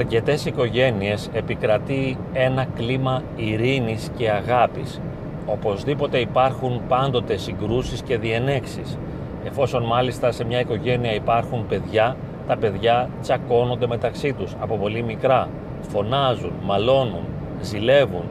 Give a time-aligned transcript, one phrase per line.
[0.00, 5.00] αρκετές οικογένειες επικρατεί ένα κλίμα ειρήνης και αγάπης.
[5.46, 8.98] Οπωσδήποτε υπάρχουν πάντοτε συγκρούσεις και διενέξεις.
[9.44, 15.48] Εφόσον μάλιστα σε μια οικογένεια υπάρχουν παιδιά, τα παιδιά τσακώνονται μεταξύ τους από πολύ μικρά.
[15.88, 17.24] Φωνάζουν, μαλώνουν,
[17.60, 18.24] ζηλεύουν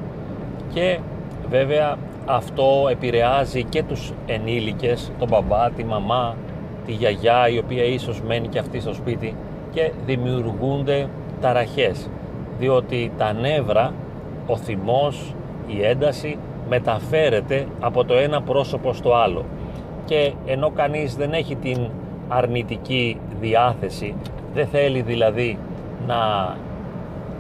[0.74, 1.00] και
[1.50, 6.36] βέβαια αυτό επηρεάζει και τους ενήλικες, τον μπαμπά, τη μαμά,
[6.86, 9.36] τη γιαγιά η οποία ίσως μένει και αυτή στο σπίτι
[9.72, 11.08] και δημιουργούνται
[11.42, 12.10] ταραχές
[12.60, 13.94] διότι τα νεύρα,
[14.48, 15.34] ο θυμός,
[15.68, 16.38] η ένταση
[16.70, 19.46] μεταφέρεται από το ένα πρόσωπο στο άλλο.
[20.06, 21.90] Και ενώ κανείς δεν έχει την
[22.28, 24.16] αρνητική διάθεση
[24.54, 25.58] δεν θέλει δηλαδή
[26.08, 26.18] να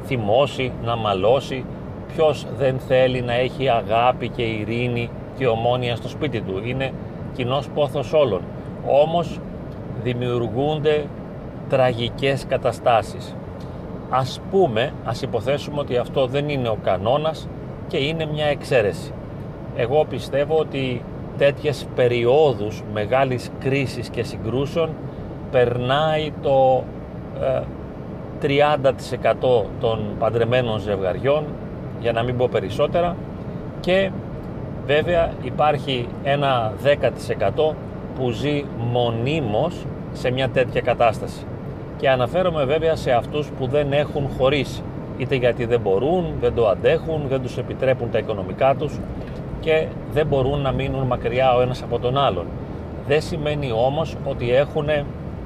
[0.06, 1.66] θυμώσει, να μαλώσει
[2.14, 6.62] ποιος δεν θέλει να έχει αγάπη και ειρήνη και ομόνια στο σπίτι του.
[6.64, 6.92] Είναι
[7.34, 8.42] κοινός πόθος όλων.
[9.04, 9.40] Όμως
[10.04, 11.06] δημιουργούνται
[11.70, 13.36] τραγικές καταστάσεις
[14.10, 17.48] ας πούμε, ας υποθέσουμε ότι αυτό δεν είναι ο κανόνας
[17.88, 19.12] και είναι μια εξαίρεση.
[19.76, 21.02] Εγώ πιστεύω ότι
[21.38, 24.90] τέτοιες περιόδους μεγάλης κρίσης και συγκρούσεων
[25.52, 26.84] περνάει το
[28.42, 31.44] 30% των παντρεμένων ζευγαριών
[32.00, 33.16] για να μην πω περισσότερα
[33.80, 34.12] και
[34.86, 37.74] βέβαια υπάρχει ένα 10%
[38.16, 41.46] που ζει μονίμως σε μια τέτοια κατάσταση
[42.00, 44.82] και αναφέρομαι βέβαια σε αυτούς που δεν έχουν χωρίσει
[45.18, 49.00] είτε γιατί δεν μπορούν, δεν το αντέχουν, δεν τους επιτρέπουν τα οικονομικά τους
[49.60, 52.46] και δεν μπορούν να μείνουν μακριά ο ένας από τον άλλον.
[53.08, 54.90] Δεν σημαίνει όμως ότι έχουν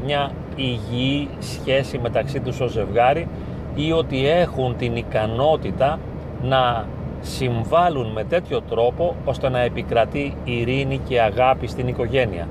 [0.06, 3.28] μια υγιή σχέση μεταξύ τους ως ζευγάρι
[3.76, 6.00] ή ότι έχουν την ικανότητα
[6.44, 6.86] να
[7.22, 12.48] συμβάλλουν με τέτοιο τρόπο ώστε να επικρατεί ειρήνη και αγάπη στην οικογένεια.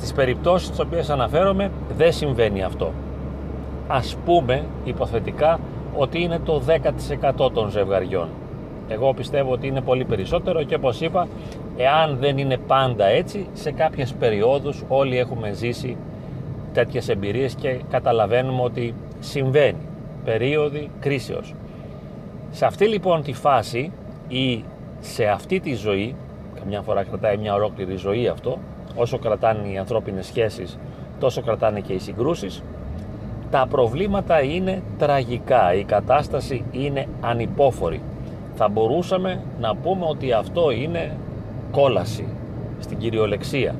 [0.00, 2.92] Στις περιπτώσεις τις οποίες αναφέρομαι δεν συμβαίνει αυτό.
[3.88, 5.60] Ας πούμε υποθετικά
[5.96, 8.28] ότι είναι το 10% των ζευγαριών.
[8.88, 11.28] Εγώ πιστεύω ότι είναι πολύ περισσότερο και όπως είπα,
[11.76, 15.96] εάν δεν είναι πάντα έτσι, σε κάποιες περιόδους όλοι έχουμε ζήσει
[16.72, 19.78] τέτοιες εμπειρίες και καταλαβαίνουμε ότι συμβαίνει.
[20.24, 21.54] Περίοδοι κρίσεως.
[22.50, 23.92] Σε αυτή λοιπόν τη φάση
[24.28, 24.64] ή
[25.00, 26.14] σε αυτή τη ζωή,
[26.58, 28.58] καμιά φορά κρατάει μια ολόκληρη ζωή αυτό,
[28.94, 30.78] όσο κρατάνε οι ανθρώπινες σχέσεις,
[31.20, 32.62] τόσο κρατάνε και οι συγκρούσεις,
[33.50, 38.02] τα προβλήματα είναι τραγικά, η κατάσταση είναι ανυπόφορη
[38.62, 41.16] θα μπορούσαμε να πούμε ότι αυτό είναι
[41.70, 42.28] κόλαση
[42.80, 43.74] στην κυριολεξία.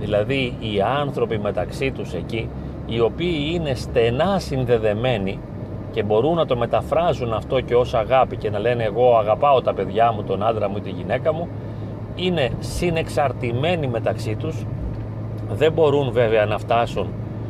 [0.00, 2.48] Δηλαδή οι άνθρωποι μεταξύ τους εκεί,
[2.86, 5.38] οι οποίοι είναι στενά συνδεδεμένοι
[5.90, 9.74] και μπορούν να το μεταφράζουν αυτό και ως αγάπη και να λένε εγώ αγαπάω τα
[9.74, 11.48] παιδιά μου, τον άντρα μου ή τη γυναίκα μου,
[12.18, 14.66] είναι συνεξαρτημένοι μεταξύ τους,
[15.50, 17.06] δεν μπορούν βέβαια να φτάσουν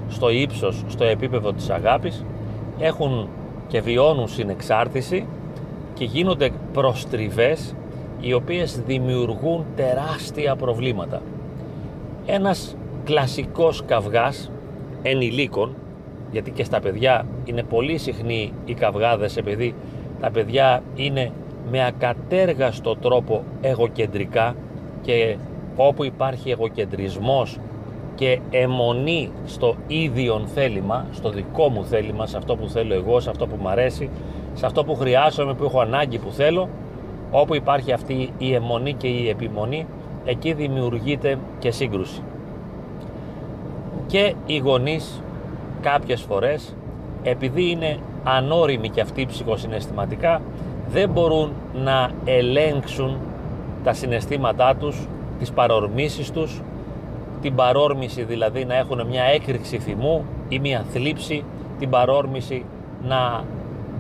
[0.09, 2.25] στο ύψος, στο επίπεδο της αγάπης,
[2.79, 3.29] έχουν
[3.67, 5.27] και βιώνουν συνεξάρτηση
[5.95, 7.75] και γίνονται προστριβές
[8.21, 11.23] οι οποίες δημιουργούν τεράστια προβλήματα.
[12.27, 14.51] Ένας κλασικός καυγάς
[15.03, 15.75] ενηλίκων,
[16.31, 19.75] γιατί και στα παιδιά είναι πολύ συχνοί οι καυγάδες επειδή
[20.21, 21.33] τα παιδιά είναι
[21.71, 24.55] με ακατέργαστο τρόπο εγωκεντρικά
[25.03, 25.37] και
[25.77, 27.59] όπου υπάρχει εγωκεντρισμός
[28.15, 33.31] και αιμονή στο ίδιον θέλημα, στο δικό μου θέλημα, σε αυτό που θέλω εγώ, σε
[33.31, 34.11] αυτό που μου αρέσει,
[34.55, 36.69] σε αυτό που χρειάζομαι, που έχω ανάγκη, που θέλω,
[37.31, 39.87] όπου υπάρχει αυτή η αιμονή και η επιμονή,
[40.25, 42.23] εκεί δημιουργείται και σύγκρουση.
[44.07, 45.23] Και οι γονείς
[45.81, 46.75] κάποιες φορές,
[47.23, 50.41] επειδή είναι ανώριμοι και αυτοί ψυχοσυναισθηματικά,
[50.91, 53.19] δεν μπορούν να ελέγξουν
[53.85, 55.07] τα συναισθήματά τους,
[55.39, 56.61] τις παρορμήσεις τους,
[57.41, 61.45] την παρόρμηση δηλαδή να έχουν μια έκρηξη θυμού ή μια θλίψη,
[61.79, 62.65] την παρόρμηση
[63.09, 63.45] να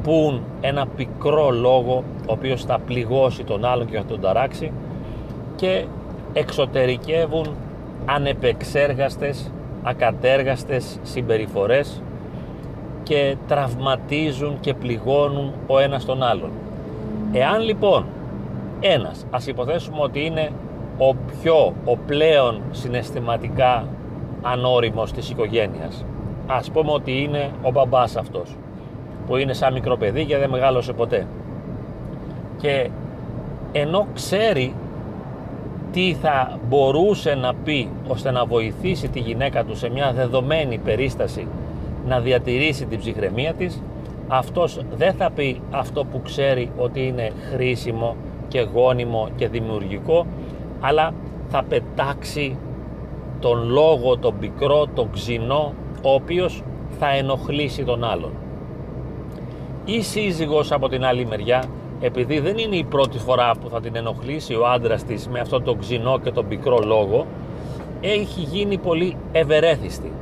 [0.02, 4.72] πούν ένα πικρό λόγο ο οποίος θα πληγώσει τον άλλον και θα τον ταράξει
[5.56, 5.84] και
[6.32, 7.46] εξωτερικεύουν
[8.04, 9.50] ανεπεξέργαστες,
[9.82, 12.02] ακατέργαστες συμπεριφορές
[13.02, 16.50] και τραυματίζουν και πληγώνουν ο ένας τον άλλον.
[17.32, 18.04] Εάν λοιπόν
[18.80, 20.50] ένας, ας υποθέσουμε ότι είναι
[20.98, 23.86] ο πιο, ο πλέον συναισθηματικά
[24.42, 26.04] ανώριμος της οικογένειας,
[26.46, 28.56] ας πούμε ότι είναι ο μπαμπάς αυτός,
[29.26, 31.26] που είναι σαν μικρό παιδί και δεν μεγάλωσε ποτέ.
[32.56, 32.90] Και
[33.72, 34.74] ενώ ξέρει
[35.92, 41.46] τι θα μπορούσε να πει ώστε να βοηθήσει τη γυναίκα του σε μια δεδομένη περίσταση
[42.06, 43.82] να διατηρήσει την ψυχραιμία της,
[44.28, 48.16] αυτός δεν θα πει αυτό που ξέρει ότι είναι χρήσιμο
[48.48, 50.26] και γόνιμο και δημιουργικό,
[50.80, 51.14] αλλά
[51.48, 52.56] θα πετάξει
[53.40, 55.72] τον λόγο, τον πικρό, τον ξινό,
[56.02, 56.62] ο οποίος
[56.98, 58.32] θα ενοχλήσει τον άλλον.
[59.84, 61.64] η σύζυγος από την άλλη μεριά
[62.00, 65.64] επειδή δεν είναι η πρώτη φορά που θα την ενοχλήσει ο άντρας της με αυτόν
[65.64, 67.26] τον ξινό και τον πικρό λόγο
[68.00, 70.12] έχει γίνει πολύ ευερέθιστη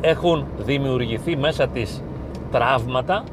[0.00, 2.02] έχουν δημιουργηθεί μέσα της
[2.50, 3.24] τραύματα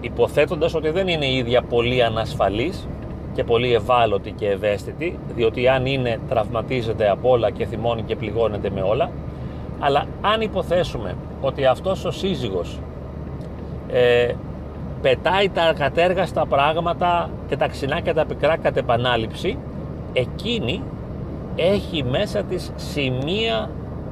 [0.00, 2.88] υποθέτοντας ότι δεν είναι η ίδια πολύ ανασφαλής
[3.34, 8.70] και πολύ ευάλωτη και ευαίσθητη διότι αν είναι τραυματίζεται από όλα και θυμώνει και πληγώνεται
[8.70, 9.10] με όλα.
[9.78, 12.78] Αλλά αν υποθέσουμε ότι αυτός ο σύζυγος
[13.88, 14.32] ε,
[15.02, 19.58] πετάει τα κατέργαστα πράγματα και τα ξινά και τα πικρά κατ' επανάληψη
[20.12, 20.82] εκείνη
[21.56, 23.70] έχει μέσα της σημεία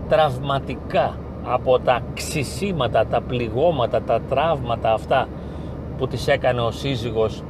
[0.09, 1.17] τραυματικά
[1.49, 5.29] από τα ξυσίματα, τα πληγώματα, τα τραύματα αυτά
[5.99, 7.43] που της έκανε ο σύζυγος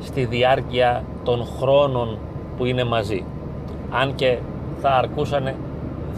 [0.00, 2.18] στη διάρκεια των χρόνων
[2.56, 3.24] που είναι μαζί.
[3.90, 4.38] Αν και
[4.80, 5.54] θα αρκούσαν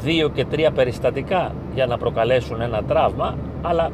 [0.02, 3.90] δύο και τρία περιστατικά για να προκαλέσουν ένα τραύμα, αλλά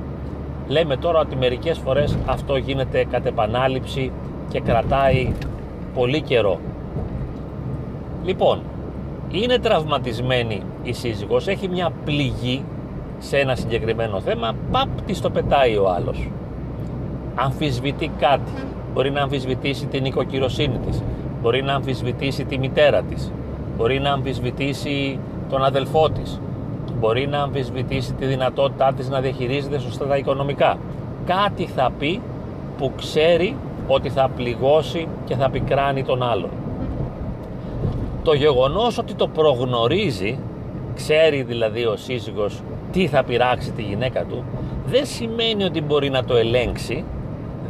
[0.69, 4.12] λέμε τώρα ότι μερικές φορές αυτό γίνεται κατ' επανάληψη
[4.48, 5.32] και κρατάει
[5.94, 6.58] πολύ καιρό.
[8.25, 8.62] Λοιπόν,
[9.31, 12.64] είναι τραυματισμένη η σύζυγος, έχει μια πληγή
[13.20, 16.31] σε ένα συγκεκριμένο θέμα, παπ της το πετάει ο άλλος.
[17.34, 18.52] Αμφισβητεί κάτι,
[18.94, 21.02] μπορεί να αμφισβητήσει την οικοκυροσύνη της,
[21.43, 23.32] μπορεί να αμφισβητήσει τη μητέρα της,
[23.76, 25.19] μπορεί να αμφισβητήσει
[25.50, 26.40] τον αδελφό της,
[27.00, 30.78] μπορεί να αμφισβητήσει τη δυνατότητά της να διαχειρίζεται σωστά τα οικονομικά.
[31.26, 32.20] Κάτι θα πει
[32.78, 33.56] που ξέρει
[33.87, 36.50] ότι θα πληγώσει και θα πικράνει τον άλλον.
[38.22, 40.38] Το γεγονός ότι το προγνωρίζει,
[40.94, 44.44] ξέρει δηλαδή ο σύζυγος τι θα πειράξει τη γυναίκα του,
[44.87, 47.04] δεν σημαίνει ότι μπορεί να το ελέγξει,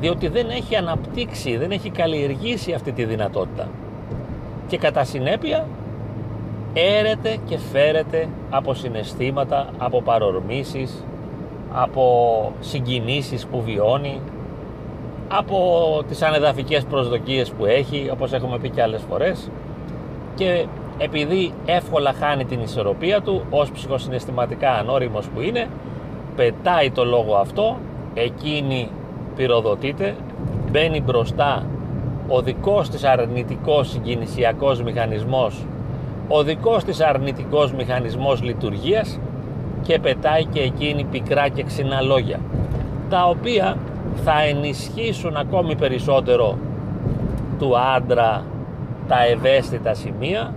[0.01, 3.69] διότι δεν έχει αναπτύξει, δεν έχει καλλιεργήσει αυτή τη δυνατότητα.
[4.67, 5.67] Και κατά συνέπεια
[6.73, 11.05] έρεται και φέρεται από συναισθήματα, από παρορμήσεις,
[11.73, 14.21] από συγκινήσεις που βιώνει,
[15.29, 15.59] από
[16.09, 19.51] τις ανεδαφικές προσδοκίες που έχει, όπως έχουμε πει και άλλες φορές,
[20.35, 20.67] και
[21.03, 25.67] επειδή εύκολα χάνει την ισορροπία του ως ψυχοσυναισθηματικά ανώριμος που είναι
[26.37, 27.77] πετάει το λόγο αυτό
[28.15, 28.89] εκείνη
[29.37, 30.15] πυροδοτείται
[30.71, 31.67] μπαίνει μπροστά
[32.29, 35.67] ο δικός της αρνητικός συγκινησιακός μηχανισμός
[36.29, 39.19] ο δικός της αρνητικός μηχανισμός λειτουργίας
[39.83, 42.41] και πετάει και εκείνη πικρά και ξινά λόγια
[43.09, 43.77] τα οποία
[44.25, 46.59] θα ενισχύσουν ακόμη περισσότερο
[47.59, 48.45] του άντρα
[49.09, 50.55] τα ευαίσθητα σημεία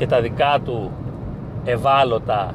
[0.00, 0.90] και τα δικά του
[1.64, 2.54] ευάλωτα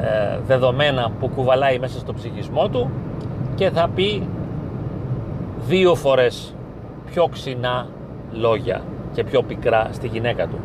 [0.00, 2.90] ε, δεδομένα που κουβαλάει μέσα στο ψυχισμό του
[3.54, 4.28] και θα πει
[5.66, 6.54] δύο φορές
[7.10, 7.86] πιο ξινά
[8.32, 8.82] λόγια
[9.12, 10.58] και πιο πικρά στη γυναίκα του.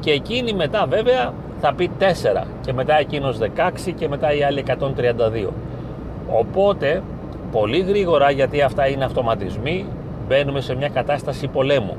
[0.00, 3.48] Και εκείνη μετά βέβαια θα πει τέσσερα και μετά εκείνος 16
[3.96, 5.48] και μετά οι άλλοι 132.
[6.38, 7.02] Οπότε
[7.52, 9.86] πολύ γρήγορα γιατί αυτά είναι αυτοματισμοί
[10.28, 11.96] μπαίνουμε σε μια κατάσταση πολέμου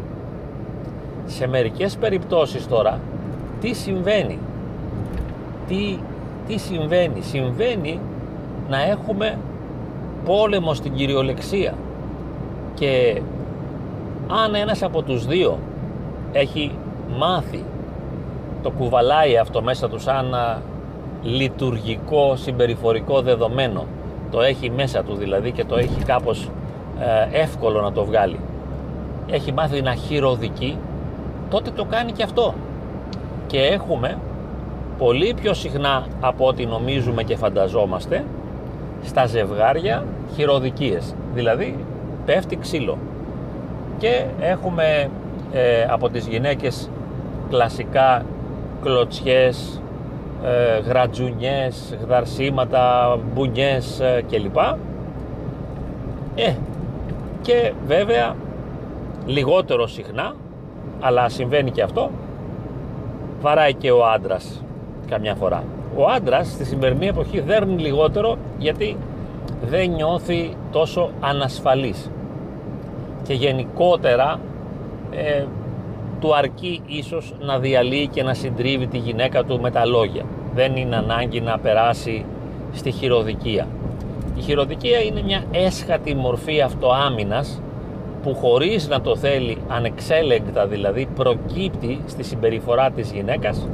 [1.26, 3.00] σε μερικές περιπτώσεις τώρα
[3.64, 4.40] τι συμβαίνει;
[5.68, 5.98] Τι,
[6.48, 8.00] τι συμβαίνει; Συμβαίνει
[8.70, 9.38] να έχουμε
[10.26, 11.74] πόλεμο στην κυριολεξία.
[12.74, 13.22] Και
[14.28, 15.60] αν ένας από τους δύο
[16.32, 16.72] έχει
[17.18, 17.64] μάθει
[18.64, 20.36] το κουβαλάει αυτό μέσα του σαν
[21.22, 23.86] λειτουργικό συμπεριφορικό δεδομένο.
[24.32, 26.50] Το έχει μέσα του δηλαδή και το έχει κάπως
[27.00, 28.40] ε, εύκολο να το βγάλει.
[29.30, 30.78] Έχει μάθει να χειροδικεί
[31.50, 32.54] τότε το κάνει και αυτό.
[33.54, 34.18] Και έχουμε
[34.98, 38.24] πολύ πιο συχνά από ό,τι νομίζουμε και φανταζόμαστε
[39.04, 40.04] στα ζευγάρια
[40.36, 41.86] χειροδικίες, δηλαδή
[42.26, 42.98] πέφτει ξύλο.
[43.98, 45.10] Και έχουμε
[45.52, 46.90] ε, από τις γυναίκες
[47.50, 48.26] κλασικά
[48.84, 49.82] κλωτσιές,
[50.44, 54.58] ε, γρατζουνιές, γδαρσίματα, μπουνιές ε, κλπ.
[56.36, 56.54] Ε,
[57.42, 58.36] και βέβαια
[59.26, 60.36] λιγότερο συχνά
[61.00, 62.10] αλλά συμβαίνει και αυτό,
[63.44, 64.64] βαράει και ο άντρας
[65.10, 65.64] καμιά φορά.
[65.96, 68.98] Ο άντρας στη σημερινή εποχή δέρνει λιγότερο γιατί
[69.66, 72.10] δεν νιώθει τόσο ανασφαλής
[73.24, 74.40] και γενικότερα
[75.12, 75.44] ε,
[76.20, 80.24] του αρκεί ίσως να διαλύει και να συντρίβει τη γυναίκα του με τα λόγια.
[80.54, 82.26] Δεν είναι ανάγκη να περάσει
[82.74, 83.68] στη χειροδικία.
[84.38, 87.62] Η χειροδικία είναι μια έσχατη μορφή αυτοάμυνας
[88.24, 93.68] που χωρίς να το θέλει ανεξέλεγκτα δηλαδή προκύπτει στη συμπεριφορά της γυναίκας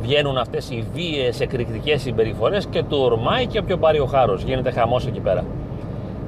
[0.00, 4.42] βγαίνουν αυτές οι βίαιες εκρηκτικές συμπεριφορές και του ορμάει και όποιον πάρει ο χάρος.
[4.42, 5.44] Γίνεται χαμός εκεί πέρα.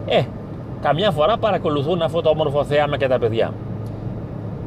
[0.06, 0.22] Ε,
[0.80, 3.52] καμιά φορά παρακολουθούν αυτό το όμορφο θέαμα και τα παιδιά.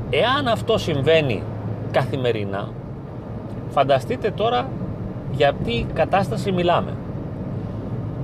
[0.10, 1.44] Εάν αυτό συμβαίνει
[1.92, 2.70] καθημερινά
[3.70, 4.68] φανταστείτε τώρα
[5.32, 6.94] για τι κατάσταση μιλάμε.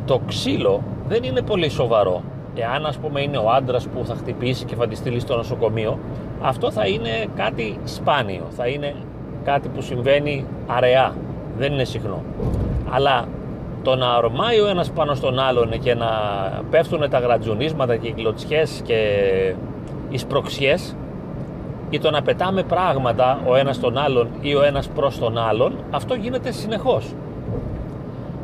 [0.05, 2.21] Το ξύλο δεν είναι πολύ σοβαρό.
[2.55, 5.99] Εάν ας πούμε είναι ο άντρας που θα χτυπήσει και θα τη στείλει στο νοσοκομείο,
[6.41, 8.95] αυτό θα είναι κάτι σπάνιο, θα είναι
[9.43, 11.15] κάτι που συμβαίνει αραιά,
[11.57, 12.23] δεν είναι συχνό.
[12.89, 13.25] Αλλά
[13.83, 16.07] το να ορμάει ο ένας πάνω στον άλλον και να
[16.69, 18.99] πέφτουν τα γρατζουνίσματα και οι κλωτσιές και
[20.09, 20.95] οι σπροξιές
[21.89, 25.73] ή το να πετάμε πράγματα ο ένας τον άλλον ή ο ένας προς τον άλλον,
[25.91, 27.13] αυτό γίνεται συνεχώς.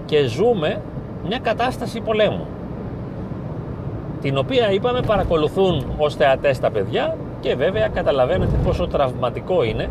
[0.06, 0.82] Και ζούμε
[1.28, 2.46] μια κατάσταση πολέμου
[4.22, 9.90] την οποία είπαμε παρακολουθούν ως θεατές τα παιδιά και βέβαια καταλαβαίνετε πόσο τραυματικό είναι.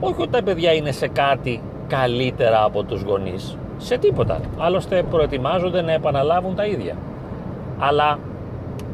[0.00, 4.40] Όχι ότι τα παιδιά είναι σε κάτι καλύτερα από τους γονείς σε τίποτα.
[4.58, 6.96] Άλλωστε προετοιμάζονται να επαναλάβουν τα ίδια.
[7.78, 8.18] Αλλά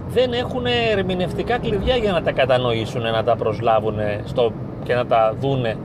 [0.08, 3.94] δεν έχουν ερμηνευτικά κλειδιά για να τα κατανοήσουν, να τα προσλάβουν
[4.24, 4.52] στο,
[4.84, 5.76] και να τα δούνε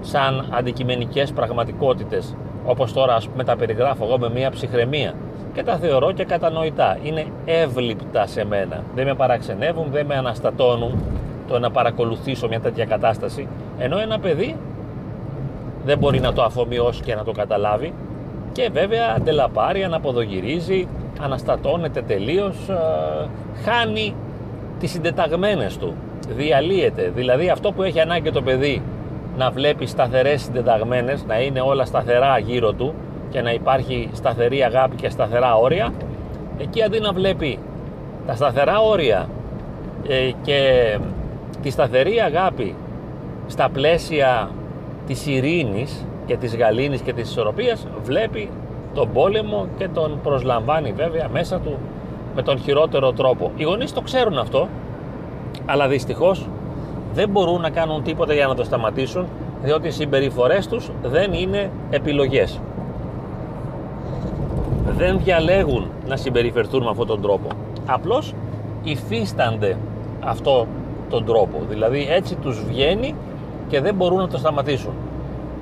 [0.00, 2.36] σαν αντικειμενικές πραγματικότητες.
[2.64, 5.14] Όπως τώρα ας πούμε τα περιγράφω εγώ με μια ψυχραιμία
[5.52, 6.98] και τα θεωρώ και κατανοητά.
[7.02, 8.82] Είναι εύληπτα σε μένα.
[8.94, 11.02] Δεν με παραξενεύουν, δεν με αναστατώνουν
[11.48, 13.48] το να παρακολουθήσω μια τέτοια κατάσταση.
[13.78, 14.56] Ενώ ένα παιδί
[15.84, 17.92] δεν μπορεί να το αφομοιώσει και να το καταλάβει
[18.52, 20.88] και βέβαια αντελαπάρει, αναποδογυρίζει,
[21.20, 23.28] αναστατώνεται τελείως, ε,
[23.64, 24.14] χάνει
[24.78, 25.94] τις συντεταγμένες του,
[26.28, 27.12] διαλύεται.
[27.14, 28.82] Δηλαδή αυτό που έχει ανάγκη το παιδί
[29.36, 32.94] να βλέπει σταθερές συντεταγμένες, να είναι όλα σταθερά γύρω του,
[33.30, 35.92] και να υπάρχει σταθερή αγάπη και σταθερά όρια
[36.58, 37.58] εκεί αντί να βλέπει
[38.26, 39.28] τα σταθερά όρια
[40.08, 40.58] ε, και
[41.62, 42.74] τη σταθερή αγάπη
[43.46, 44.50] στα πλαίσια
[45.06, 48.50] της ειρήνης και της γαλήνης και της ισορροπίας βλέπει
[48.94, 51.78] τον πόλεμο και τον προσλαμβάνει βέβαια μέσα του
[52.34, 53.50] με τον χειρότερο τρόπο.
[53.56, 54.68] Οι γονείς το ξέρουν αυτό
[55.66, 56.48] αλλά δυστυχώς
[57.14, 59.26] δεν μπορούν να κάνουν τίποτα για να το σταματήσουν
[59.62, 62.60] διότι οι συμπεριφορές τους δεν είναι επιλογές
[65.00, 67.48] δεν διαλέγουν να συμπεριφερθούν με αυτόν τον τρόπο.
[67.86, 68.34] Απλώς
[68.82, 69.76] υφίστανται
[70.20, 70.66] αυτό
[71.10, 71.58] τον τρόπο.
[71.68, 73.14] Δηλαδή έτσι τους βγαίνει
[73.68, 74.92] και δεν μπορούν να το σταματήσουν.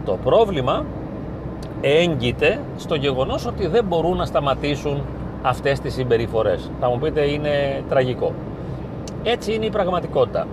[0.05, 0.85] Το πρόβλημα
[1.81, 5.03] έγκυται στο γεγονός ότι δεν μπορούν να σταματήσουν
[5.43, 6.71] αυτές τις συμπεριφορές.
[6.81, 8.33] Θα μου πείτε είναι τραγικό.
[9.23, 10.47] Έτσι είναι η πραγματικότητα.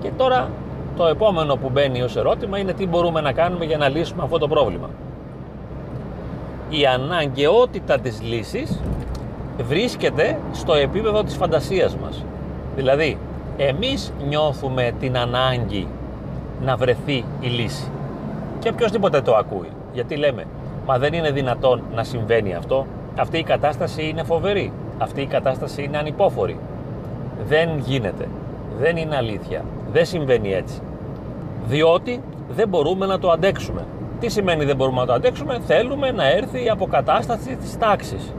[0.00, 0.50] Και τώρα
[0.96, 4.38] το επόμενο που μπαίνει ως ερώτημα είναι τι μπορούμε να κάνουμε για να λύσουμε αυτό
[4.38, 4.88] το πρόβλημα
[6.70, 8.80] η αναγκαιότητα της λύσης
[9.68, 12.24] βρίσκεται στο επίπεδο της φαντασίας μας.
[12.76, 13.18] Δηλαδή,
[13.56, 15.88] εμείς νιώθουμε την ανάγκη
[16.64, 17.90] να βρεθεί η λύση.
[18.58, 19.68] Και οποιοδήποτε το ακούει.
[19.92, 20.44] Γιατί λέμε,
[20.86, 22.86] μα δεν είναι δυνατόν να συμβαίνει αυτό.
[23.16, 24.72] Αυτή η κατάσταση είναι φοβερή.
[24.98, 26.58] Αυτή η κατάσταση είναι ανυπόφορη.
[27.48, 28.28] Δεν γίνεται.
[28.78, 29.64] Δεν είναι αλήθεια.
[29.92, 30.80] Δεν συμβαίνει έτσι.
[31.66, 32.22] Διότι
[32.54, 33.84] δεν μπορούμε να το αντέξουμε.
[34.20, 38.34] Τι σημαίνει δεν μπορούμε να το αντέξουμε, θέλουμε να έρθει η αποκατάσταση της τάξης.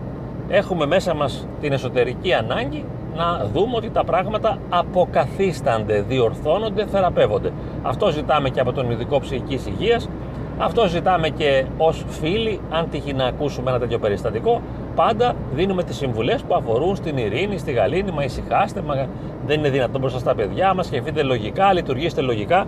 [0.49, 7.51] Έχουμε μέσα μας την εσωτερική ανάγκη να δούμε ότι τα πράγματα αποκαθίστανται, διορθώνονται, θεραπεύονται.
[7.81, 10.09] Αυτό ζητάμε και από τον ειδικό ψυχικής υγείας,
[10.57, 14.61] αυτό ζητάμε και ως φίλοι, αν τυχεί να ακούσουμε ένα τέτοιο περιστατικό,
[14.95, 19.07] πάντα δίνουμε τις συμβουλές που αφορούν στην ειρήνη, στη γαλήνη, μα ησυχάστε, μα
[19.45, 22.65] δεν είναι δυνατόν μπροστά στα παιδιά μας, σκεφτείτε λογικά, λειτουργήστε λογικά.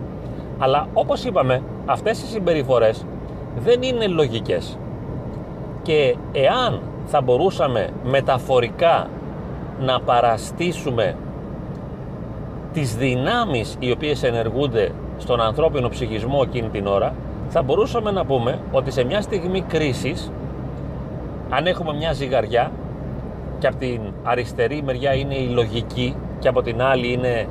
[0.64, 3.06] Αλλά όπως είπαμε, αυτές οι συμπεριφορές
[3.58, 4.78] δεν είναι λογικές.
[5.82, 9.08] Και εάν θα μπορούσαμε μεταφορικά
[9.80, 11.16] να παραστήσουμε
[12.74, 17.14] τις δυνάμεις οι οποίες ενεργούνται στον ανθρώπινο ψυχισμό εκείνη την ώρα,
[17.48, 20.32] θα μπορούσαμε να πούμε ότι σε μια στιγμή κρίσης,
[21.50, 22.72] αν έχουμε μια ζυγαριά
[23.60, 27.48] και από την αριστερή μεριά είναι η λογική και από την άλλη είναι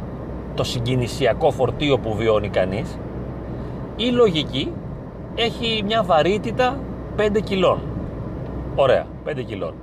[0.54, 2.98] το συγκινησιακό φορτίο που βιώνει κανείς
[3.96, 4.72] η λογική
[5.34, 6.78] έχει μια βαρύτητα
[7.16, 7.78] 5 κιλών.
[8.74, 9.74] Ωραία 5 κιλών.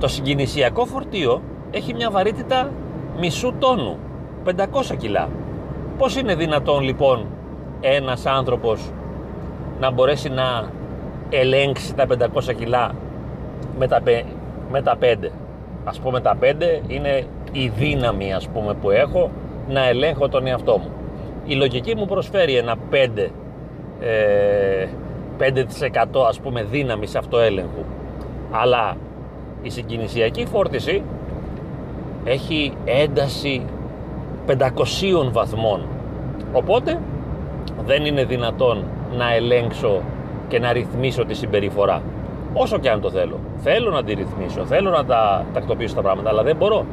[0.00, 2.70] Το συγκινησιακό φορτίο έχει μια βαρύτητα
[3.18, 3.98] μισού τόνου
[4.44, 5.28] 500 κιλά.
[5.98, 7.26] Πως είναι δυνατόν λοιπόν
[7.80, 8.90] ένας άνθρωπος
[9.80, 10.70] να μπορέσει να
[11.30, 12.94] ελέγξει τα 500 κιλά
[13.78, 14.02] με τα,
[14.70, 15.14] με τα 5
[15.84, 16.54] ας πούμε τα 5
[16.86, 19.30] είναι η δύναμη ας πούμε που έχω
[19.68, 20.90] να ελέγχω τον εαυτό μου.
[21.46, 23.30] Η λογική μου προσφέρει ένα 5,
[24.00, 24.86] ε,
[25.38, 27.84] 5% ας πούμε δύναμη σε αυτό έλεγχο.
[28.50, 28.96] Αλλά
[29.62, 31.02] η συγκινησιακή φόρτιση
[32.24, 33.62] έχει ένταση
[34.46, 35.86] 500 βαθμών.
[36.52, 37.00] Οπότε
[37.84, 38.84] δεν είναι δυνατόν
[39.16, 40.02] να ελέγξω
[40.48, 42.02] και να ρυθμίσω τη συμπεριφορά.
[42.52, 43.38] Όσο και αν το θέλω.
[43.56, 46.86] Θέλω να τη ρυθμίσω, θέλω να τα τακτοποιήσω τα πράγματα, αλλά δεν μπορώ.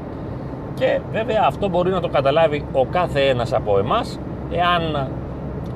[0.75, 4.19] Και βέβαια αυτό μπορεί να το καταλάβει ο κάθε ένας από εμάς
[4.51, 5.09] εάν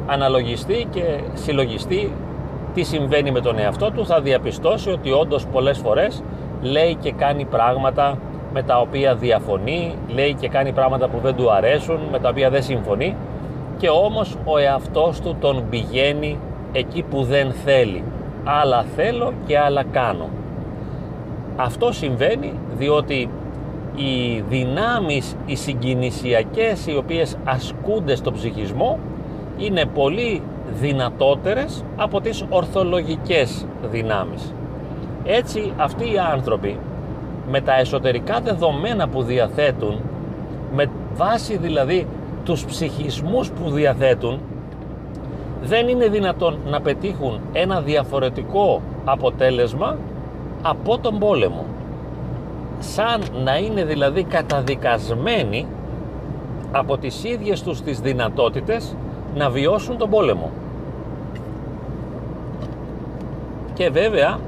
[0.07, 1.03] αναλογιστεί και
[1.33, 2.11] συλλογιστεί
[2.73, 6.23] τι συμβαίνει με τον εαυτό του θα διαπιστώσει ότι όντως πολλές φορές
[6.61, 8.17] λέει και κάνει πράγματα
[8.53, 12.49] με τα οποία διαφωνεί, λέει και κάνει πράγματα που δεν του αρέσουν, με τα οποία
[12.49, 13.15] δεν συμφωνεί
[13.77, 16.39] και όμως ο εαυτός του τον πηγαίνει
[16.71, 18.03] εκεί που δεν θέλει.
[18.43, 20.29] Άλλα θέλω και άλλα κάνω.
[21.55, 23.29] Αυτό συμβαίνει διότι
[23.99, 28.99] οι δυνάμεις, οι συγκινησιακές οι οποίες ασκούνται στο ψυχισμό
[29.57, 30.41] είναι πολύ
[30.79, 34.53] δυνατότερες από τις ορθολογικές δυνάμεις.
[35.25, 36.77] Έτσι αυτοί οι άνθρωποι
[37.51, 39.99] με τα εσωτερικά δεδομένα που διαθέτουν,
[40.75, 42.07] με βάση δηλαδή
[42.45, 44.39] τους ψυχισμούς που διαθέτουν,
[45.63, 49.97] δεν είναι δυνατόν να πετύχουν ένα διαφορετικό αποτέλεσμα
[50.61, 51.65] από τον πόλεμο.
[52.79, 55.67] Σαν να είναι δηλαδή καταδικασμένοι
[56.71, 58.95] από τις ίδιες τους τις δυνατότητες
[59.35, 60.51] να βιώσουν τον πόλεμο.
[63.73, 64.39] Και βέβαια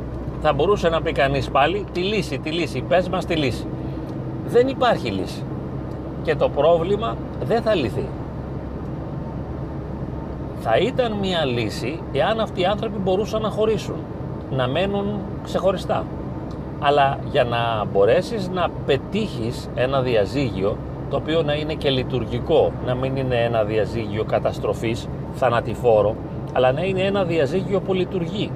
[0.42, 3.66] θα μπορούσε να πει κανείς πάλι τη λύση, τη λύση, πες μας τη λύση.
[4.46, 5.44] Δεν υπάρχει λύση.
[6.24, 8.08] Και το πρόβλημα δεν θα λυθεί.
[10.60, 13.96] Θα ήταν μια λύση εάν αυτοί οι άνθρωποι μπορούσαν να χωρίσουν,
[14.52, 16.06] να μένουν ξεχωριστά.
[16.84, 20.78] Αλλά για να μπορέσεις να πετύχεις ένα διαζύγιο
[21.10, 26.16] το οποίο να είναι και λειτουργικό, να μην είναι ένα διαζύγιο καταστροφής, θανατηφόρο,
[26.54, 28.52] αλλά να είναι ένα διαζύγιο που λειτουργεί,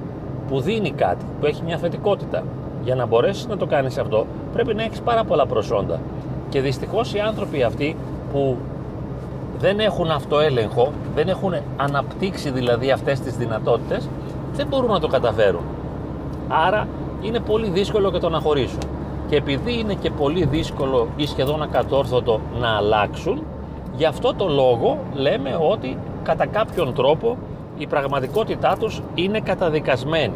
[0.48, 2.42] που δίνει κάτι, που έχει μια θετικότητα.
[2.84, 6.00] Για να μπορέσεις να το κάνεις αυτό, πρέπει να έχεις πάρα πολλά προσόντα.
[6.48, 7.96] Και δυστυχώς οι άνθρωποι αυτοί
[8.32, 8.56] που
[9.58, 14.08] δεν έχουν αυτοέλεγχο, δεν έχουν αναπτύξει δηλαδή αυτές τις δυνατότητες,
[14.52, 15.62] δεν μπορούν να το καταφέρουν.
[16.48, 16.86] Άρα
[17.26, 18.78] είναι πολύ δύσκολο και το να χωρίσουν.
[19.28, 23.42] Και επειδή είναι και πολύ δύσκολο ή σχεδόν ακατόρθωτο να αλλάξουν,
[23.96, 27.36] γι' αυτό το λόγο λέμε ότι κατά κάποιον τρόπο
[27.78, 30.34] η πραγματικότητά τους είναι καταδικασμένη.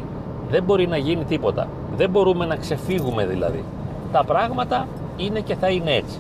[0.50, 1.68] Δεν μπορεί να γίνει τίποτα.
[1.96, 3.64] Δεν μπορούμε να ξεφύγουμε δηλαδή.
[4.12, 4.86] Τα πράγματα
[5.16, 6.18] είναι και θα είναι έτσι.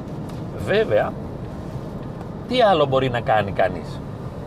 [0.66, 1.12] Βέβαια,
[2.48, 4.00] τι άλλο μπορεί να κάνει κανείς;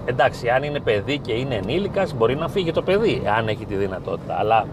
[0.06, 3.76] Εντάξει, αν είναι παιδί και είναι ενήλικας, μπορεί να φύγει το παιδί, αν έχει τη
[3.76, 4.36] δυνατότητα.
[4.40, 4.66] Αλλά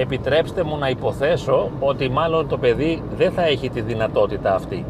[0.00, 4.84] επιτρέψτε μου να υποθέσω ότι μάλλον το παιδί δεν θα έχει τη δυνατότητα αυτή.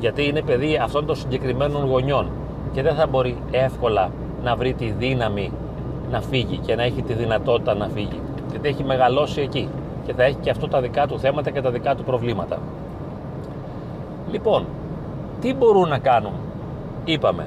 [0.00, 2.30] Γιατί είναι παιδί αυτών των συγκεκριμένων γονιών
[2.72, 4.10] και δεν θα μπορεί εύκολα
[4.42, 5.52] να βρει τη δύναμη
[6.10, 8.20] να φύγει και να έχει τη δυνατότητα να φύγει.
[8.50, 9.68] Γιατί έχει μεγαλώσει εκεί
[10.06, 12.58] και θα έχει και αυτό τα δικά του θέματα και τα δικά του προβλήματα.
[14.30, 14.66] Λοιπόν,
[15.40, 16.32] τι μπορούν να κάνουν;
[17.04, 17.46] Είπαμε,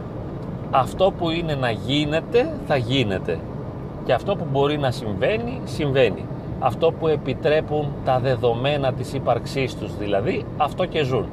[0.71, 3.39] αυτό που είναι να γίνεται θα γίνεται
[4.05, 6.25] και αυτό που μπορεί να συμβαίνει, συμβαίνει.
[6.59, 11.25] Αυτό που επιτρέπουν τα δεδομένα της ύπαρξής τους δηλαδή, αυτό και ζουν.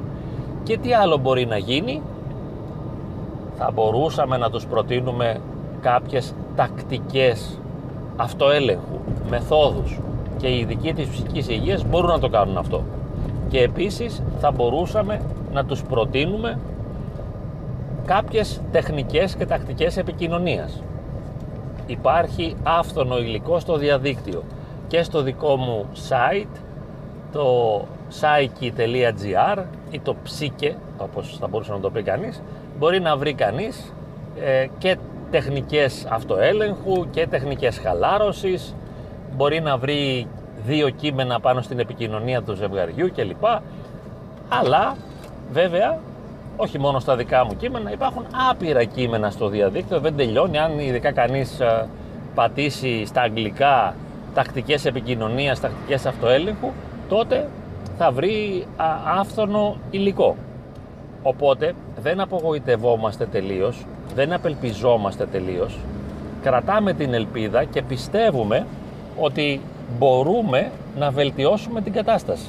[0.63, 2.01] Και τι άλλο μπορεί να γίνει,
[3.57, 5.41] θα μπορούσαμε να τους προτείνουμε
[5.81, 7.59] κάποιες τακτικές
[8.15, 9.99] αυτοέλεγχου, μεθόδους
[10.37, 12.83] και οι ειδικοί της ψυχικής υγείας μπορούν να το κάνουν αυτό.
[13.49, 15.21] Και επίσης θα μπορούσαμε
[15.53, 16.59] να τους προτείνουμε
[18.05, 20.83] κάποιες τεχνικές και τακτικές επικοινωνίας.
[21.87, 24.43] Υπάρχει άφθονο υλικό στο διαδίκτυο
[24.93, 26.61] και στο δικό μου site
[27.31, 27.77] το
[28.19, 32.41] psyche.gr ή το ψήκε όπως θα μπορούσε να το πει κανείς
[32.77, 33.93] μπορεί να βρει κανείς
[34.41, 34.97] ε, και
[35.31, 38.75] τεχνικές αυτοέλεγχου και τεχνικές χαλάρωσης
[39.35, 40.27] μπορεί να βρει
[40.65, 43.45] δύο κείμενα πάνω στην επικοινωνία του ζευγαριού κλπ.
[44.49, 44.95] Αλλά
[45.51, 45.99] βέβαια
[46.57, 50.57] όχι μόνο στα δικά μου κείμενα υπάρχουν άπειρα κείμενα στο διαδίκτυο δεν τελειώνει.
[50.57, 51.87] Αν ειδικά κανείς ε,
[52.35, 53.95] πατήσει στα αγγλικά
[54.33, 56.71] τακτικές επικοινωνίας, τακτικές αυτοέλεγχου
[57.09, 57.49] τότε
[57.97, 58.67] θα βρει
[59.19, 60.35] άφθονο υλικό
[61.23, 65.79] οπότε δεν απογοητευόμαστε τελείως δεν απελπιζόμαστε τελείως,
[66.41, 68.65] κρατάμε την ελπίδα και πιστεύουμε
[69.19, 69.61] ότι
[69.97, 72.47] μπορούμε να βελτιώσουμε την κατάσταση.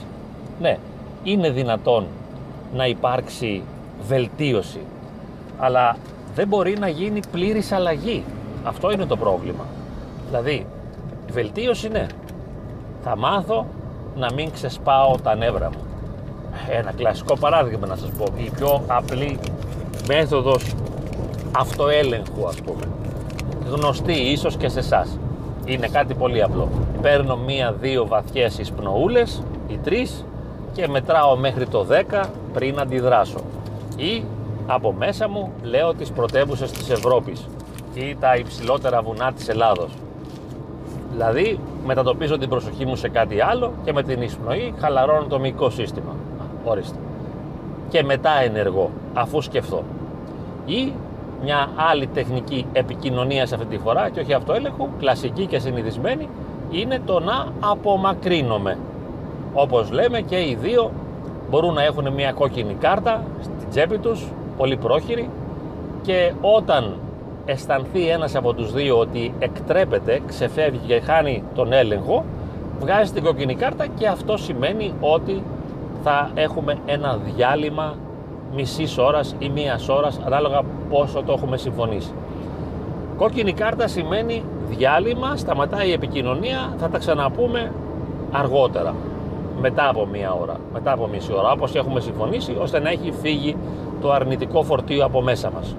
[0.60, 0.78] Ναι,
[1.24, 2.06] είναι δυνατόν
[2.74, 3.62] να υπάρξει
[4.06, 4.80] βελτίωση,
[5.58, 5.96] αλλά
[6.34, 8.24] δεν μπορεί να γίνει πλήρης αλλαγή.
[8.64, 9.64] Αυτό είναι το πρόβλημα.
[10.28, 10.66] Δηλαδή,
[11.32, 12.06] βελτίωση ναι.
[13.02, 13.66] Θα μάθω
[14.16, 15.78] να μην ξεσπάω τα νεύρα μου.
[16.70, 18.24] Ένα κλασικό παράδειγμα να σας πω.
[18.36, 19.38] Η πιο απλή
[20.08, 20.74] μέθοδος
[21.52, 22.82] αυτοέλεγχου ας πούμε
[23.70, 25.18] γνωστή ίσως και σε εσάς.
[25.64, 26.68] είναι κάτι πολύ απλό
[27.02, 30.24] παίρνω μία-δύο βαθιές εισπνοούλες ή τρεις
[30.72, 33.38] και μετράω μέχρι το 10 πριν αντιδράσω
[33.96, 34.24] ή
[34.66, 37.48] από μέσα μου λέω τις πρωτεύουσες της Ευρώπης
[37.94, 39.90] ή τα υψηλότερα βουνά της Ελλάδος
[41.16, 45.70] δηλαδή μετατοπίζω την προσοχή μου σε κάτι άλλο και με την εισπνοή χαλαρώνω το μυϊκό
[45.70, 46.14] σύστημα.
[46.64, 46.98] Ορίστε.
[47.88, 49.82] Και μετά ενεργώ αφού σκεφτώ.
[50.66, 50.92] Ή
[51.42, 56.28] μια άλλη τεχνική επικοινωνίας αυτή τη φορά και όχι αυτοέλεγχου, κλασική και συνηθισμένη,
[56.70, 58.78] είναι το να απομακρύνομαι.
[59.54, 60.90] όπως λέμε και οι δύο
[61.50, 65.30] μπορούν να έχουν μια κόκκινη κάρτα στην τσέπη τους, πολύ πρόχειρη
[66.02, 66.94] και όταν
[67.44, 72.24] αισθανθεί ένας από τους δύο ότι εκτρέπεται, ξεφεύγει και χάνει τον έλεγχο,
[72.80, 75.42] βγάζει την κόκκινη κάρτα και αυτό σημαίνει ότι
[76.02, 77.94] θα έχουμε ένα διάλειμμα
[78.54, 82.12] μισής ώρας ή μίας ώρας ανάλογα πόσο το έχουμε συμφωνήσει.
[83.16, 87.72] Κόκκινη κάρτα σημαίνει διάλειμμα, σταματάει η επικοινωνία, θα τα ξαναπούμε
[88.32, 88.94] αργότερα,
[89.60, 93.56] μετά από μία ώρα, μετά από μισή ώρα, όπως έχουμε συμφωνήσει, ώστε να έχει φύγει
[94.00, 95.76] το αρνητικό φορτίο από μέσα μας.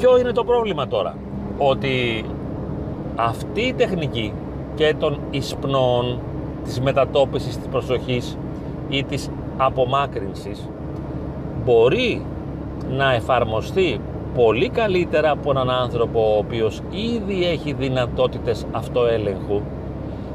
[0.00, 1.14] Ποιο είναι το πρόβλημα τώρα,
[1.58, 2.24] ότι
[3.16, 4.32] αυτή η τεχνική
[4.74, 6.18] και των εισπνών,
[6.64, 8.38] της μετατόπισης της προσοχής
[8.88, 10.68] ή της απομάκρυνσης
[11.64, 12.22] μπορεί
[12.90, 14.00] να εφαρμοστεί
[14.34, 19.60] πολύ καλύτερα από έναν άνθρωπο ο οποίος ήδη έχει δυνατότητες αυτοέλεγχου,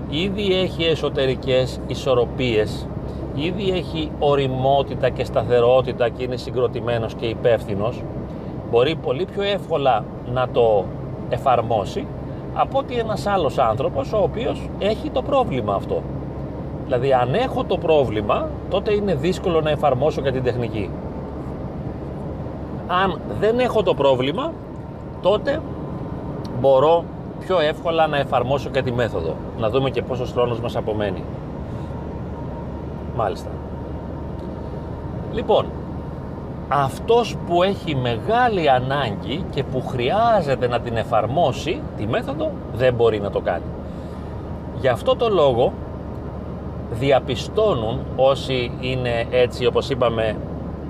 [0.10, 2.88] ήδη έχει εσωτερικές ισορροπίες,
[3.36, 8.02] ήδη έχει οριμότητα και σταθερότητα και είναι συγκροτημένος και υπεύθυνος,
[8.72, 10.86] μπορεί πολύ πιο εύκολα να το
[11.30, 12.08] εφαρμόσει
[12.54, 16.02] από ότι ένας άλλος άνθρωπος ο οποίος έχει το πρόβλημα αυτό.
[16.84, 20.90] Δηλαδή αν έχω το πρόβλημα τότε είναι δύσκολο να εφαρμόσω και την τεχνική.
[22.88, 24.52] Αν δεν έχω το πρόβλημα
[25.22, 25.62] τότε
[26.60, 27.04] μπορώ
[27.40, 29.36] πιο εύκολα να εφαρμόσω και τη μέθοδο.
[29.60, 31.24] Να δούμε και πόσος χρόνος μας απομένει.
[33.16, 33.50] Μάλιστα.
[35.34, 35.66] Λοιπόν
[36.68, 43.20] αυτός που έχει μεγάλη ανάγκη και που χρειάζεται να την εφαρμόσει τη μέθοδο δεν μπορεί
[43.20, 43.64] να το κάνει.
[44.80, 45.74] Γι' αυτό το λόγο
[46.92, 50.36] διαπιστώνουν όσοι είναι έτσι όπως είπαμε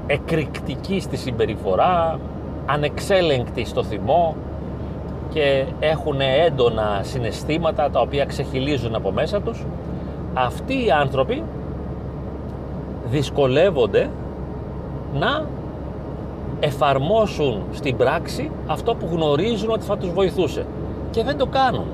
[0.08, 2.20] εκρηκτική στη συμπεριφορά,
[2.66, 4.36] ανεξέλεγκτοι στο θυμό
[5.34, 9.66] και έχουν έντονα συναισθήματα τα οποία ξεχυλίζουν από μέσα τους.
[10.34, 11.44] Αυτοί οι άνθρωποι
[13.06, 14.10] δυσκολεύονται
[15.14, 15.46] να
[16.66, 20.66] εφαρμόσουν στην πράξη αυτό που γνωρίζουν ότι θα τους βοηθούσε
[21.12, 21.86] και δεν το κάνουν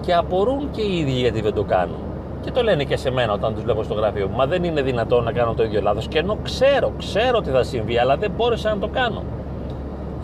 [0.00, 1.96] και απορούν και οι ίδιοι γιατί δεν το κάνουν
[2.40, 4.36] και το λένε και σε μένα όταν τους βλέπω στο γραφείο μου.
[4.36, 6.08] Μα δεν είναι δυνατόν να κάνω το ίδιο λάθος.
[6.08, 9.22] Και ενώ ξέρω, ξέρω τι θα συμβεί, αλλά δεν μπόρεσα να το κάνω.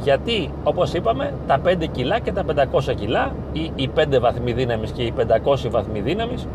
[0.03, 4.91] Γιατί, όπως είπαμε, τα 5 κιλά και τα 500 κιλά, ή οι 5 βαθμοί δύναμης
[4.91, 6.47] και οι 500 βαθμοί δύναμης,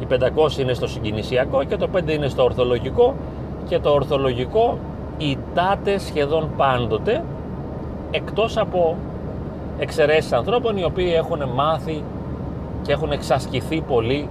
[0.00, 3.14] οι 500 είναι στο συγκινησιακό και το 5 είναι στο ορθολογικό.
[3.68, 4.78] Και το ορθολογικό
[5.20, 7.24] ητάται σχεδόν πάντοτε
[8.10, 8.96] εκτός από
[9.78, 12.02] εξαιρέσεις ανθρώπων οι οποίοι έχουν μάθει
[12.82, 14.28] και έχουν εξασκηθεί πολύ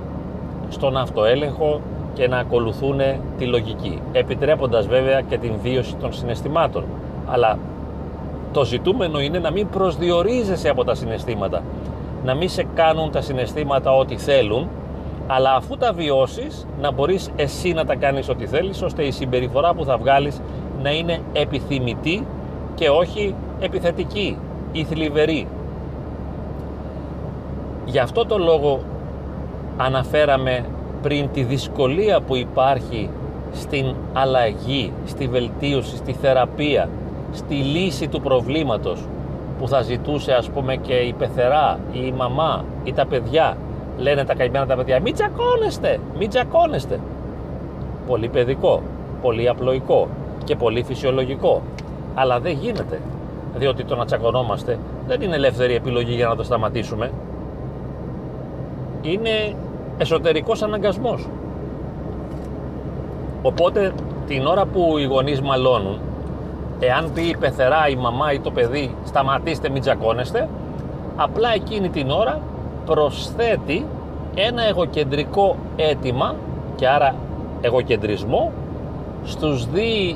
[0.69, 1.81] στον αυτοέλεγχο
[2.13, 2.99] και να ακολουθούν
[3.37, 6.83] τη λογική, επιτρέποντας βέβαια και την βίωση των συναισθημάτων.
[7.31, 7.57] Αλλά
[8.51, 11.61] το ζητούμενο είναι να μην προσδιορίζεσαι από τα συναισθήματα,
[12.23, 14.67] να μην σε κάνουν τα συναισθήματα ό,τι θέλουν,
[15.27, 19.73] αλλά αφού τα βιώσεις να μπορείς εσύ να τα κάνεις ό,τι θέλεις, ώστε η συμπεριφορά
[19.73, 20.41] που θα βγάλεις
[20.83, 22.25] να είναι επιθυμητή
[22.75, 24.37] και όχι επιθετική
[24.71, 25.47] ή θλιβερή.
[27.85, 28.79] Γι' αυτό το λόγο
[29.77, 30.65] αναφέραμε
[31.01, 33.09] πριν τη δυσκολία που υπάρχει
[33.53, 36.89] στην αλλαγή, στη βελτίωση, στη θεραπεία,
[37.33, 38.99] στη λύση του προβλήματος
[39.59, 43.57] που θα ζητούσε ας πούμε και η πεθερά ή η μαμά ή τα παιδιά.
[43.97, 46.99] Λένε τα καημένα τα παιδιά μην τσακώνεστε, μην τσακώνεστε
[48.07, 48.81] πολύ παιδικό,
[49.21, 50.07] πολύ απλοϊκό
[50.43, 51.61] και πολύ φυσιολογικό.
[52.15, 53.01] Αλλά δεν γίνεται.
[53.55, 57.11] Διότι το να τσακωνόμαστε δεν είναι ελεύθερη επιλογή για να το σταματήσουμε.
[59.01, 59.55] Είναι
[59.97, 61.27] εσωτερικός αναγκασμός.
[63.41, 63.93] Οπότε
[64.27, 65.99] την ώρα που οι γονείς μαλώνουν,
[66.79, 70.49] εάν πει η πεθερά, η μαμά ή το παιδί σταματήστε μην τζακώνεστε,
[71.15, 72.39] απλά εκείνη την ώρα
[72.85, 73.85] προσθέτει
[74.35, 76.35] ένα εγωκεντρικό αίτημα
[76.75, 77.15] και άρα
[77.61, 78.51] εγωκεντρισμό
[79.25, 80.15] στους δύο,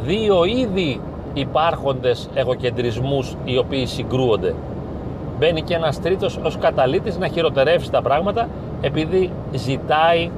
[0.00, 1.00] δύο ήδη
[1.34, 4.54] υπάρχοντες εγωκεντρισμούς οι οποίοι συγκρούονται.
[5.38, 8.48] Μπαίνει και ένας τρίτος ως καταλήτης να χειροτερεύσει τα πράγματα
[8.80, 10.30] επειδή ζητάει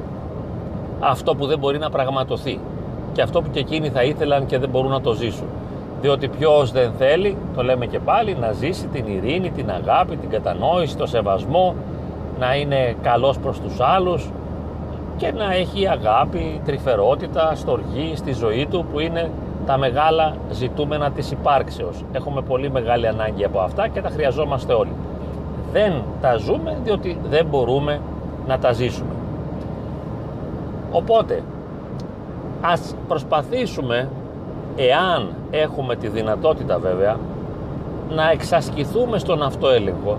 [1.00, 2.60] αυτό που δεν μπορεί να πραγματοθεί
[3.12, 5.46] και αυτό που και εκείνοι θα ήθελαν και δεν μπορούν να το ζήσουν.
[6.00, 10.30] Διότι ποιος δεν θέλει, το λέμε και πάλι, να ζήσει την ειρήνη, την αγάπη, την
[10.30, 11.74] κατανόηση, το σεβασμό,
[12.38, 14.30] να είναι καλός προς τους άλλους
[15.16, 19.30] και να έχει αγάπη, τρυφερότητα, στοργή στη ζωή του που είναι
[19.66, 22.04] τα μεγάλα ζητούμενα της υπάρξεως.
[22.12, 24.92] Έχουμε πολύ μεγάλη ανάγκη από αυτά και τα χρειαζόμαστε όλοι.
[25.72, 28.00] Δεν τα ζούμε διότι δεν μπορούμε
[28.46, 29.14] να τα ζήσουμε.
[30.90, 31.42] Οπότε,
[32.60, 34.08] ας προσπαθήσουμε,
[34.76, 37.16] εάν έχουμε τη δυνατότητα βέβαια,
[38.10, 40.18] να εξασκηθούμε στον αυτοέλεγχο.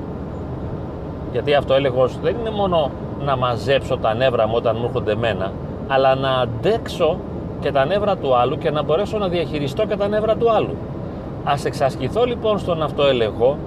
[1.32, 2.92] Γιατί αυτοέλεγχος δεν είναι μόνο
[3.25, 5.51] να μαζέψω τα νεύρα μου όταν μου έρχονται εμένα,
[5.88, 7.17] αλλά να αντέξω
[7.60, 10.75] και τα νεύρα του άλλου και να μπορέσω να διαχειριστώ και τα νεύρα του άλλου.
[11.43, 13.58] Ας εξασκηθώ λοιπόν στον αυτοέλεγχο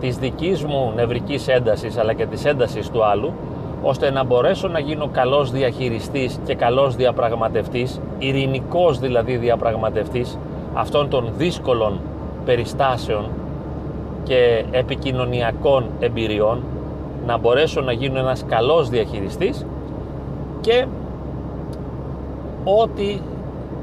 [0.00, 3.32] της δικής μου νευρικής έντασης αλλά και της έντασης του άλλου
[3.82, 10.38] ώστε να μπορέσω να γίνω καλός διαχειριστής και καλός διαπραγματευτής, ειρηνικός δηλαδή διαπραγματευτής
[10.74, 12.00] αυτών των δύσκολων
[12.44, 13.30] περιστάσεων
[14.22, 16.62] και επικοινωνιακών εμπειριών,
[17.26, 19.66] να μπορέσω να γίνω ένας καλός διαχειριστής
[20.60, 20.86] και
[22.64, 23.20] ό,τι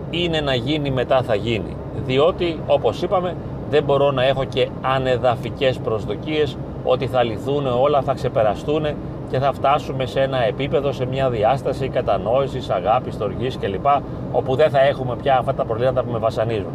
[0.10, 1.75] είναι να γίνει μετά θα γίνει.
[2.06, 3.36] Διότι όπως είπαμε
[3.69, 8.86] δεν μπορώ να έχω και ανεδαφικές προσδοκίες ότι θα λυθούν όλα, θα ξεπεραστούν
[9.30, 13.86] και θα φτάσουμε σε ένα επίπεδο, σε μια διάσταση κατανόησης, αγάπης, στοργής κλπ.
[14.32, 16.71] όπου δεν θα έχουμε πια αυτά τα προβλήματα που με βασανίζουν.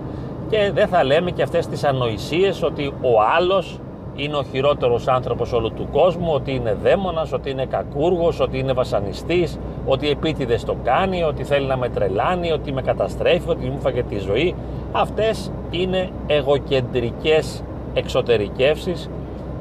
[0.51, 3.81] Και δεν θα λέμε και αυτές τις ανοησίες ότι ο άλλος
[4.17, 8.73] είναι ο χειρότερος άνθρωπος όλου του κόσμου, ότι είναι δαίμονας, ότι είναι κακούργος, ότι είναι
[8.73, 13.81] βασανιστής, ότι επίτηδες το κάνει, ότι θέλει να με τρελάνει, ότι με καταστρέφει, ότι μου
[13.81, 14.55] φάγε τη ζωή.
[14.93, 17.63] Αυτές είναι εγωκεντρικές
[17.95, 19.11] εξωτερικεύσεις,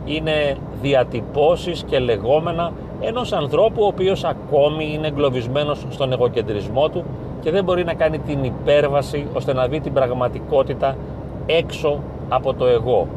[0.06, 7.04] είναι διατυπώσεις και λεγόμενα ενός ανθρώπου ο οποίος ακόμη είναι εγκλωβισμένος στον εγωκεντρισμό του
[7.42, 10.98] και δεν μπορεί να κάνει την υπέρβαση ώστε να δει την πραγματικότητα
[11.46, 13.08] έξω από το εγώ.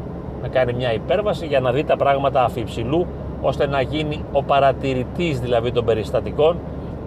[0.41, 3.05] Να κάνει μια υπέρβαση για να δει τα πράγματα αφιψηλού
[3.41, 6.57] ώστε να γίνει ο παρατηρητής δηλαδή των περιστατικών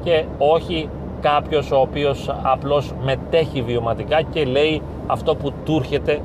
[0.03, 0.89] και όχι
[1.21, 6.21] κάποιος ο οποίος απλώς μετέχει βιωματικά και λέει αυτό που του έρχεται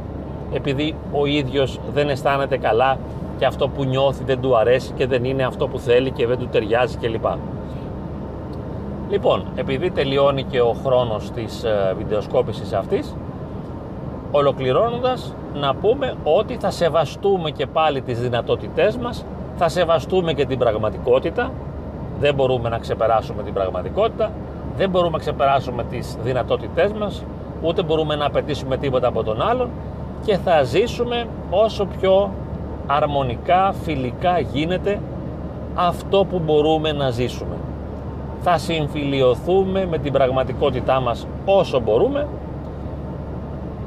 [0.53, 2.97] επειδή ο ίδιος δεν αισθάνεται καλά
[3.37, 6.37] και αυτό που νιώθει δεν του αρέσει και δεν είναι αυτό που θέλει και δεν
[6.37, 7.25] του ταιριάζει κλπ.
[9.09, 13.15] Λοιπόν, επειδή τελειώνει και ο χρόνος της ε, βιντεοσκόπησης αυτής,
[14.31, 20.57] ολοκληρώνοντας να πούμε ότι θα σεβαστούμε και πάλι τις δυνατότητές μας, θα σεβαστούμε και την
[20.57, 21.51] πραγματικότητα,
[22.19, 24.31] δεν μπορούμε να ξεπεράσουμε την πραγματικότητα,
[24.77, 27.23] δεν μπορούμε να ξεπεράσουμε τις δυνατότητές μας,
[27.61, 29.69] ούτε μπορούμε να απαιτήσουμε τίποτα από τον άλλον
[30.25, 32.31] και θα ζήσουμε όσο πιο
[32.87, 34.99] αρμονικά, φιλικά γίνεται
[35.75, 37.55] αυτό που μπορούμε να ζήσουμε.
[38.41, 42.27] Θα συμφιλιωθούμε με την πραγματικότητά μας όσο μπορούμε,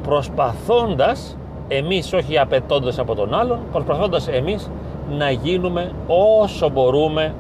[0.03, 1.37] προσπαθώντας
[1.69, 4.71] εμείς, όχι απαιτώντας από τον άλλον, προσπαθώντας εμείς
[5.19, 5.93] να γίνουμε
[6.43, 7.35] όσο μπορούμε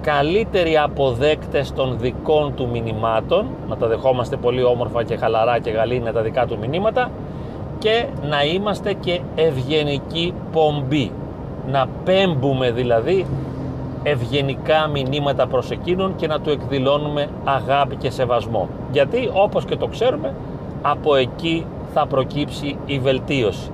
[0.00, 6.12] καλύτεροι αποδέκτες των δικών του μηνυμάτων, να τα δεχόμαστε πολύ όμορφα και χαλαρά και γαλήνια
[6.12, 7.10] τα δικά του μηνύματα,
[7.78, 11.10] και να είμαστε και ευγενική πομπή.
[11.70, 13.26] Να πέμπουμε δηλαδή
[14.02, 18.68] ευγενικά μηνύματα προς εκείνον και να του εκδηλώνουμε αγάπη και σεβασμό.
[18.92, 20.34] Γιατί όπως και το ξέρουμε
[20.82, 21.66] από εκεί
[21.98, 23.70] θα προκύψει η βελτίωση.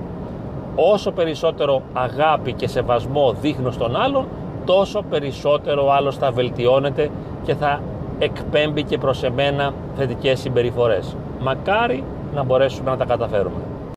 [0.75, 4.25] Όσο περισσότερο αγάπη και σεβασμό δείχνω στον άλλον
[4.65, 7.09] τόσο περισσότερο ο άλλος θα βελτιώνεται
[7.45, 7.81] και θα
[8.19, 11.15] εκπέμπει και προς εμένα θετικές συμπεριφορές.
[11.41, 13.61] Μακάρι να μπορέσουμε να τα καταφέρουμε.